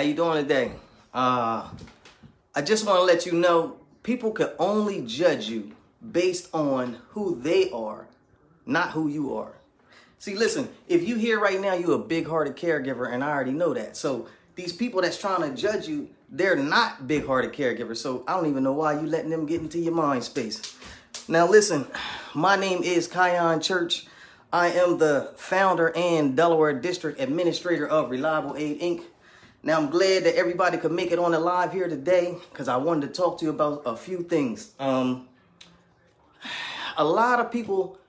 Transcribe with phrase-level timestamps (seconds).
[0.00, 0.72] you doing today?
[1.12, 1.68] Uh,
[2.54, 5.72] I just want to let you know people can only judge you
[6.10, 8.06] based on who they are,
[8.66, 9.52] not who you are.
[10.18, 13.74] See, listen, if you here right now, you're a big-hearted caregiver, and I already know
[13.74, 13.96] that.
[13.96, 17.98] So these people that's trying to judge you, they're not big-hearted caregivers.
[17.98, 20.76] So I don't even know why you letting them get into your mind space.
[21.28, 21.86] Now listen,
[22.34, 24.06] my name is Kion Church.
[24.52, 29.02] I am the founder and Delaware District Administrator of Reliable Aid Inc.
[29.64, 32.76] Now, I'm glad that everybody could make it on the live here today because I
[32.78, 34.72] wanted to talk to you about a few things.
[34.80, 35.28] Um,
[36.96, 38.00] a lot of people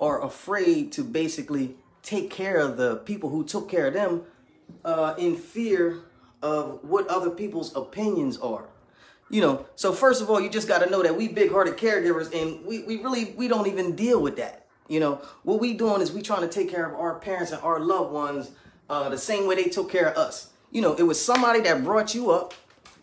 [0.00, 4.22] are afraid to basically take care of the people who took care of them
[4.84, 5.98] uh, in fear
[6.42, 8.64] of what other people's opinions are.
[9.30, 12.34] You know, so first of all, you just got to know that we big-hearted caregivers,
[12.34, 14.66] and we, we really we don't even deal with that.
[14.88, 17.60] You know, what we doing is we trying to take care of our parents and
[17.62, 18.50] our loved ones
[18.88, 21.84] uh, the same way they took care of us you know, it was somebody that
[21.84, 22.54] brought you up.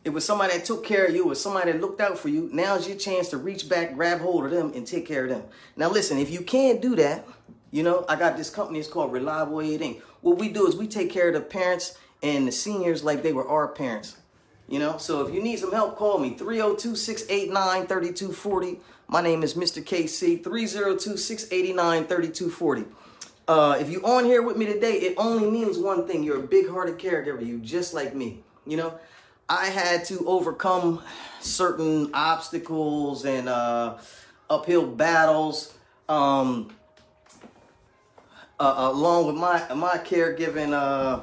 [0.04, 1.22] It was somebody that took care of you.
[1.22, 2.50] It was somebody that looked out for you.
[2.52, 5.44] Now's your chance to reach back, grab hold of them, and take care of them.
[5.78, 7.26] Now, listen, if you can't do that,
[7.72, 8.80] you know, I got this company.
[8.80, 10.02] It's called Reliable Aid Inc.
[10.22, 13.34] What we do is we take care of the parents and the seniors like they
[13.34, 14.18] were our parents.
[14.68, 18.80] You know, so if you need some help, call me 302 689 3240.
[19.08, 19.84] My name is Mr.
[19.84, 22.86] KC 302 689 3240.
[23.48, 26.24] Uh, if you're on here with me today, it only means one thing.
[26.24, 27.46] You're a big-hearted caregiver.
[27.46, 28.42] You just like me.
[28.66, 29.00] You know,
[29.50, 31.02] I had to overcome
[31.42, 33.98] certain obstacles and uh,
[34.50, 35.74] uphill battles
[36.08, 36.74] um,
[38.60, 41.20] uh, along with my my caregiving uh,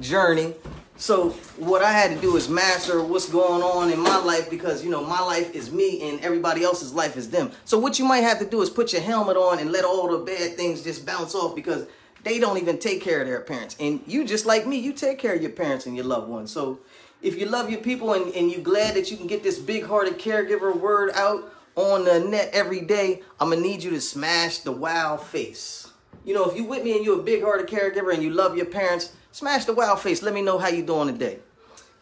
[0.00, 0.54] journey.
[0.96, 4.84] So what I had to do is master what's going on in my life because
[4.84, 7.50] you know my life is me and everybody else's life is them.
[7.64, 10.08] So what you might have to do is put your helmet on and let all
[10.08, 11.86] the bad things just bounce off because
[12.22, 13.76] they don't even take care of their parents.
[13.80, 16.50] And you just like me, you take care of your parents and your loved ones.
[16.50, 16.78] So
[17.22, 20.18] if you love your people and, and you're glad that you can get this big-hearted
[20.18, 24.72] caregiver word out on the net every day, I'm gonna need you to smash the
[24.72, 25.88] wow face.
[26.24, 28.66] You know, if you with me and you're a big-hearted caregiver and you love your
[28.66, 30.22] parents, Smash the wow face.
[30.22, 31.40] Let me know how you doing today.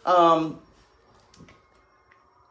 [0.04, 0.60] Um,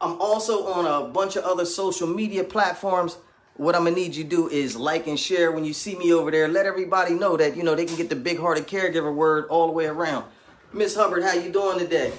[0.00, 3.16] I'm also on a bunch of other social media platforms.
[3.54, 6.12] What I'm gonna need you to do is like and share when you see me
[6.12, 6.48] over there.
[6.48, 9.72] Let everybody know that you know they can get the big-hearted caregiver word all the
[9.72, 10.24] way around.
[10.72, 12.12] Miss Hubbard, how you doing today?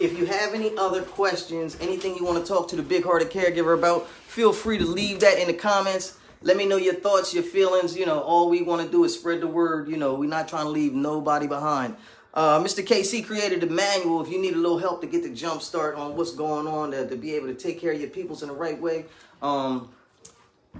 [0.00, 3.78] If you have any other questions, anything you want to talk to the big-hearted caregiver
[3.78, 6.18] about, feel free to leave that in the comments.
[6.44, 7.96] Let me know your thoughts, your feelings.
[7.96, 9.88] You know, all we want to do is spread the word.
[9.88, 11.94] You know, we're not trying to leave nobody behind.
[12.34, 12.84] Uh, Mr.
[12.84, 15.96] KC created a manual if you need a little help to get the jump start
[15.96, 18.48] on what's going on to, to be able to take care of your peoples in
[18.48, 19.04] the right way.
[19.42, 19.90] Um,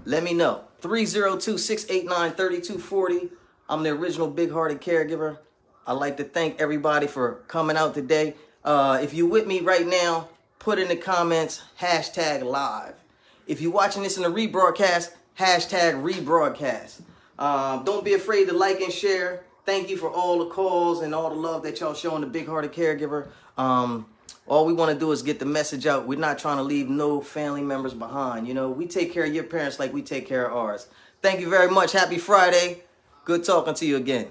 [0.05, 0.65] let me know.
[0.81, 3.31] 302-689-3240.
[3.69, 5.37] I'm the original big-hearted caregiver.
[5.87, 8.35] I'd like to thank everybody for coming out today.
[8.65, 12.95] Uh, if you're with me right now, put in the comments, hashtag live.
[13.47, 17.01] If you're watching this in the rebroadcast, hashtag rebroadcast.
[17.39, 19.45] Um, don't be afraid to like and share.
[19.65, 22.73] Thank you for all the calls and all the love that y'all showing the big-hearted
[22.73, 23.29] caregiver.
[23.57, 24.07] Um,
[24.47, 26.07] all we want to do is get the message out.
[26.07, 28.49] We're not trying to leave no family members behind.
[28.49, 30.89] You know, we take care of your parents like we take care of ours.
[31.21, 31.93] Thank you very much.
[31.93, 32.83] Happy Friday.
[33.25, 34.29] Good talking to you again.